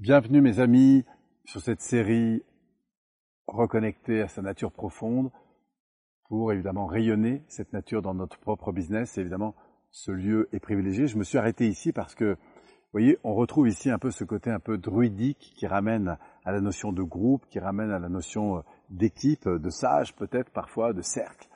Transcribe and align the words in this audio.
Bienvenue 0.00 0.40
mes 0.40 0.60
amis 0.60 1.04
sur 1.44 1.60
cette 1.60 1.82
série 1.82 2.42
reconnectée 3.46 4.22
à 4.22 4.28
sa 4.28 4.40
nature 4.40 4.72
profonde 4.72 5.30
pour 6.26 6.54
évidemment 6.54 6.86
rayonner 6.86 7.42
cette 7.48 7.74
nature 7.74 8.00
dans 8.00 8.14
notre 8.14 8.38
propre 8.38 8.72
business. 8.72 9.18
évidemment, 9.18 9.54
ce 9.90 10.10
lieu 10.10 10.48
est 10.52 10.58
privilégié. 10.58 11.06
Je 11.06 11.18
me 11.18 11.22
suis 11.22 11.36
arrêté 11.36 11.68
ici 11.68 11.92
parce 11.92 12.14
que, 12.14 12.32
vous 12.32 12.92
voyez, 12.92 13.18
on 13.24 13.34
retrouve 13.34 13.68
ici 13.68 13.90
un 13.90 13.98
peu 13.98 14.10
ce 14.10 14.24
côté 14.24 14.50
un 14.50 14.58
peu 14.58 14.78
druidique 14.78 15.52
qui 15.54 15.66
ramène 15.66 16.16
à 16.46 16.50
la 16.52 16.62
notion 16.62 16.92
de 16.92 17.02
groupe, 17.02 17.44
qui 17.50 17.58
ramène 17.58 17.90
à 17.90 17.98
la 17.98 18.08
notion 18.08 18.64
d'équipe, 18.88 19.46
de 19.46 19.68
sage 19.68 20.16
peut-être 20.16 20.48
parfois, 20.50 20.94
de 20.94 21.02
cercle. 21.02 21.46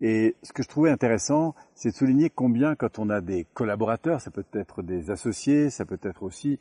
Et 0.00 0.34
ce 0.42 0.52
que 0.52 0.64
je 0.64 0.68
trouvais 0.68 0.90
intéressant, 0.90 1.54
c'est 1.74 1.90
de 1.90 1.94
souligner 1.94 2.30
combien 2.30 2.74
quand 2.74 2.98
on 2.98 3.08
a 3.10 3.20
des 3.20 3.44
collaborateurs, 3.44 4.20
ça 4.20 4.32
peut 4.32 4.44
être 4.52 4.82
des 4.82 5.10
associés, 5.12 5.70
ça 5.70 5.86
peut 5.86 6.00
être 6.02 6.24
aussi 6.24 6.58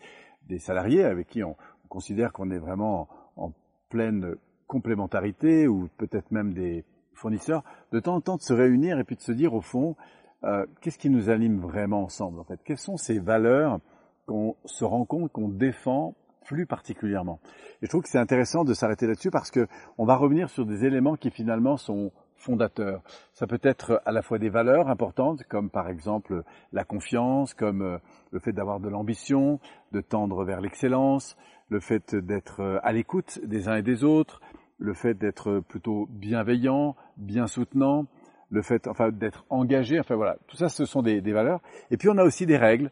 des 0.48 0.60
salariés 0.60 1.04
avec 1.04 1.28
qui 1.28 1.44
on, 1.44 1.56
considère 1.90 2.34
qu'on 2.34 2.52
est 2.52 2.58
vraiment 2.58 3.08
en, 3.38 3.54
pleine 3.90 4.36
complémentarité 4.68 5.68
ou 5.68 5.88
peut-être 5.98 6.32
même 6.32 6.54
des 6.54 6.84
fournisseurs, 7.14 7.64
de 7.92 8.00
temps 8.00 8.16
en 8.16 8.22
temps 8.22 8.36
de 8.36 8.42
se 8.42 8.52
réunir 8.52 9.00
et 9.00 9.04
puis 9.04 9.16
de 9.16 9.22
se 9.22 9.32
dire 9.32 9.54
au 9.54 9.62
fond, 9.62 9.96
euh, 10.44 10.66
qu'est-ce 10.82 10.98
qui 10.98 11.10
nous 11.10 11.30
anime 11.30 11.60
vraiment 11.60 12.04
ensemble 12.04 12.40
en 12.40 12.44
fait? 12.44 12.60
Quelles 12.66 12.80
sont 12.80 12.98
ces 12.98 13.20
valeurs 13.20 13.80
qu'on 14.26 14.56
se 14.66 14.84
rend 14.84 15.06
compte, 15.06 15.32
qu'on 15.32 15.48
défend 15.48 16.16
plus 16.46 16.66
particulièrement? 16.66 17.40
Et 17.82 17.86
je 17.86 17.90
trouve 17.90 18.02
que 18.02 18.10
c'est 18.10 18.20
intéressant 18.20 18.66
de 18.66 18.74
s'arrêter 18.74 19.08
là-dessus 19.08 19.32
parce 19.32 19.52
que 19.52 19.68
on 19.98 20.06
va 20.06 20.16
revenir 20.16 20.50
sur 20.50 20.66
des 20.66 20.84
éléments 20.84 21.16
qui 21.16 21.30
finalement 21.30 21.78
sont 21.78 22.12
fondateurs. 22.38 23.02
Ça 23.34 23.48
peut 23.48 23.60
être 23.64 24.02
à 24.06 24.12
la 24.12 24.22
fois 24.22 24.38
des 24.38 24.50
valeurs 24.50 24.90
importantes, 24.90 25.44
comme 25.44 25.70
par 25.70 25.90
exemple 25.90 26.44
la 26.74 26.84
confiance, 26.84 27.54
comme 27.54 27.82
euh, 27.82 27.98
le 28.32 28.40
fait 28.40 28.52
d'avoir 28.52 28.80
de 28.80 28.90
l'ambition, 28.90 29.60
de 29.92 30.02
tendre 30.02 30.44
vers 30.44 30.62
l'excellence, 30.62 31.38
le 31.70 31.80
fait 31.80 32.16
d'être 32.16 32.62
euh, 32.62 32.80
à 32.84 32.92
l'écoute 32.92 33.40
des 33.44 33.68
uns 33.68 33.78
et 33.78 33.82
des 33.82 34.04
autres, 34.04 34.42
le 34.78 34.94
fait 34.94 35.14
d'être 35.14 35.60
plutôt 35.60 36.08
bienveillant, 36.10 36.96
bien 37.18 37.48
soutenant, 37.48 38.06
le 38.52 38.62
fait 38.62 38.88
enfin 38.88 39.10
d'être 39.10 39.46
engagé, 39.50 40.00
enfin 40.00 40.16
voilà, 40.16 40.38
tout 40.48 40.58
ça 40.58 40.70
ce 40.70 40.86
sont 40.86 41.02
des, 41.02 41.20
valeurs. 41.22 41.62
Et 41.92 41.98
puis 41.98 42.10
on 42.10 42.18
a 42.18 42.24
aussi 42.24 42.46
des 42.46 42.58
règles 42.58 42.92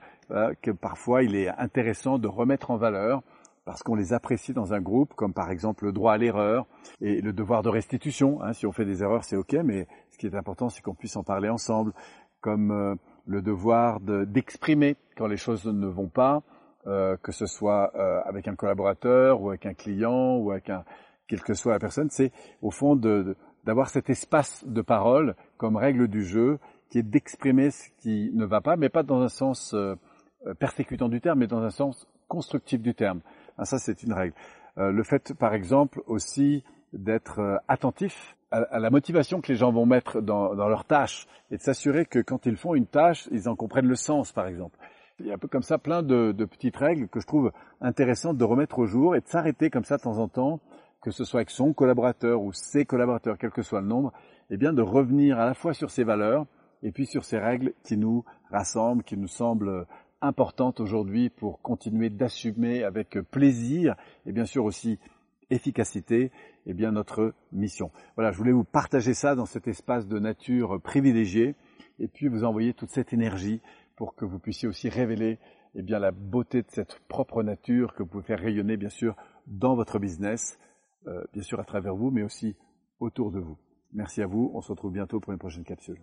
que 0.62 0.72
parfois 0.72 1.24
il 1.24 1.36
est 1.36 1.50
intéressant 1.50 2.18
de 2.18 2.28
remettre 2.28 2.72
en 2.72 2.78
valeur 2.78 3.22
parce 3.66 3.84
qu'on 3.84 3.96
les 3.96 4.14
apprécie 4.14 4.54
dans 4.54 4.74
un 4.74 4.82
groupe, 4.82 5.14
comme 5.14 5.34
par 5.34 5.50
exemple 5.50 5.86
le 5.86 5.92
droit 5.92 6.14
à 6.14 6.18
l'erreur 6.18 6.66
et 7.02 7.22
le 7.22 7.34
devoir 7.34 7.64
de 7.64 7.70
restitution. 7.70 8.42
Hein, 8.42 8.54
si 8.54 8.66
on 8.66 8.72
fait 8.72 8.86
des 8.86 9.04
erreurs, 9.04 9.24
c'est 9.24 9.38
ok, 9.38 9.54
mais 9.64 9.88
ce 10.12 10.18
qui 10.18 10.28
est 10.28 10.36
important, 10.36 10.70
c'est 10.70 10.82
qu'on 10.82 10.96
puisse 10.96 11.16
en 11.16 11.24
parler 11.24 11.50
ensemble, 11.50 11.94
comme 12.42 12.72
euh, 12.72 12.96
le 13.26 13.42
devoir 13.42 14.00
d'exprimer 14.02 14.98
quand 15.16 15.28
les 15.28 15.38
choses 15.38 15.66
ne 15.66 15.88
vont 15.88 16.10
pas, 16.10 16.44
euh, 16.88 17.16
que 17.24 17.32
ce 17.32 17.46
soit 17.46 17.94
euh, 17.96 18.22
avec 18.26 18.48
un 18.48 18.56
collaborateur 18.56 19.42
ou 19.42 19.50
avec 19.50 19.66
un 19.66 19.74
client 19.74 20.36
ou 20.38 20.52
avec 20.52 20.70
un 20.70 20.84
quelle 21.26 21.42
que 21.42 21.54
soit 21.54 21.72
la 21.72 21.80
personne, 21.80 22.10
c'est 22.10 22.34
au 22.62 22.70
fond 22.70 22.98
d'avoir 22.98 23.90
cet 23.90 24.10
espace 24.10 24.66
de 24.68 24.82
parole 24.82 25.36
comme 25.56 25.78
règle 25.78 26.10
du 26.10 26.26
jeu, 26.26 26.60
qui 26.90 27.00
est 27.00 27.04
d'exprimer 27.04 27.72
ce 27.72 27.90
qui 27.98 28.30
ne 28.34 28.44
va 28.44 28.60
pas, 28.60 28.76
mais 28.76 28.90
pas 28.90 29.04
dans 29.04 29.22
un 29.22 29.30
sens 29.30 29.74
persécutant 30.60 31.08
du 31.08 31.22
terme, 31.22 31.40
mais 31.40 31.48
dans 31.48 31.64
un 31.64 31.70
sens 31.70 32.06
constructif 32.28 32.82
du 32.82 32.94
terme. 32.94 33.22
Ah, 33.58 33.66
ça, 33.66 33.78
c'est 33.78 34.04
une 34.04 34.14
règle. 34.14 34.34
Euh, 34.78 34.92
le 34.92 35.04
fait, 35.04 35.34
par 35.34 35.54
exemple, 35.54 36.02
aussi 36.08 36.64
d'être 36.94 37.40
euh, 37.40 37.58
attentif 37.68 38.36
à, 38.52 38.80
la 38.80 38.90
motivation 38.90 39.42
que 39.42 39.52
les 39.52 39.58
gens 39.58 39.72
vont 39.72 39.86
mettre 39.86 40.22
dans, 40.22 40.54
dans 40.56 40.68
leur 40.68 40.86
tâche 40.86 41.28
et 41.50 41.58
de 41.58 41.62
s'assurer 41.62 42.06
que 42.06 42.20
quand 42.20 42.46
ils 42.46 42.56
font 42.56 42.76
une 42.76 42.86
tâche, 42.86 43.28
ils 43.32 43.50
en 43.50 43.56
comprennent 43.56 43.88
le 43.88 43.96
sens, 43.96 44.32
par 44.32 44.48
exemple. 44.48 44.78
Il 45.20 45.28
y 45.28 45.32
a 45.32 45.36
un 45.36 45.38
peu 45.38 45.48
comme 45.48 45.64
ça 45.64 45.78
plein 45.78 46.02
de, 46.02 46.32
petites 46.46 46.76
règles 46.76 47.08
que 47.08 47.20
je 47.20 47.28
trouve 47.28 47.52
intéressantes 47.82 48.38
de 48.38 48.44
remettre 48.44 48.80
au 48.80 48.86
jour 48.86 49.16
et 49.16 49.22
de 49.22 49.28
s'arrêter 49.28 49.70
comme 49.70 49.84
ça 49.84 49.98
de 49.98 50.02
temps 50.02 50.18
en 50.18 50.28
temps, 50.28 50.60
que 51.02 51.12
ce 51.12 51.24
soit 51.24 51.42
avec 51.42 51.52
son 51.52 51.74
collaborateur 51.74 52.42
ou 52.42 52.52
ses 52.52 52.86
collaborateurs, 52.86 53.38
quel 53.38 53.52
que 53.52 53.62
soit 53.62 53.82
le 53.82 53.88
nombre, 53.88 54.12
et 54.50 54.56
eh 54.56 54.58
bien 54.58 54.74
de 54.74 54.82
revenir 54.82 55.40
à 55.40 55.46
la 55.46 55.54
fois 55.54 55.74
sur 55.74 55.92
ces 55.92 56.04
valeurs 56.04 56.46
et 56.82 56.92
puis 56.92 57.06
sur 57.06 57.24
ces 57.26 57.38
règles 57.38 57.74
qui 57.84 57.96
nous 57.96 58.26
rassemblent, 58.52 59.04
qui 59.04 59.16
nous 59.16 59.28
semblent 59.28 59.86
importante 60.24 60.80
aujourd'hui 60.80 61.30
pour 61.30 61.62
continuer 61.62 62.10
d'assumer 62.10 62.84
avec 62.84 63.20
plaisir 63.30 63.96
et 64.26 64.32
bien 64.32 64.46
sûr 64.46 64.64
aussi 64.66 64.98
efficacité 65.50 66.32
eh 66.66 66.74
bien 66.74 66.92
notre 66.92 67.34
mission. 67.52 67.92
Voilà, 68.16 68.32
je 68.32 68.38
voulais 68.38 68.54
vous 68.54 68.64
partager 68.64 69.14
ça 69.14 69.36
dans 69.36 69.46
cet 69.46 69.68
espace 69.68 70.08
de 70.08 70.18
nature 70.20 70.82
privilégié 70.82 71.56
et 72.00 72.08
puis 72.08 72.28
vous 72.28 72.44
envoyer 72.44 72.74
toute 72.74 72.90
cette 72.90 73.14
énergie 73.14 73.62
pour 73.96 74.16
que 74.16 74.26
vous 74.26 74.40
puissiez 74.40 74.68
aussi 74.68 74.90
révéler 74.90 75.40
eh 75.76 75.82
bien 75.82 76.00
la 76.00 76.12
beauté 76.12 76.62
de 76.62 76.70
cette 76.70 77.00
propre 77.08 77.44
nature 77.44 77.94
que 77.94 78.04
vous 78.04 78.10
pouvez 78.10 78.24
faire 78.24 78.40
rayonner 78.40 78.78
bien 78.78 78.90
sûr 78.90 79.16
dans 79.48 79.76
votre 79.76 80.00
business, 80.00 80.58
euh, 81.08 81.24
bien 81.34 81.44
sûr 81.44 81.60
à 81.60 81.66
travers 81.66 81.96
vous 81.96 82.12
mais 82.12 82.24
aussi 82.24 82.56
autour 83.00 83.32
de 83.32 83.40
vous. 83.40 83.58
Merci 83.92 84.22
à 84.22 84.28
vous, 84.28 84.52
on 84.54 84.62
se 84.62 84.72
retrouve 84.72 84.94
bientôt 84.94 85.20
pour 85.20 85.34
une 85.34 85.40
prochaine 85.40 85.66
capsule. 85.66 86.00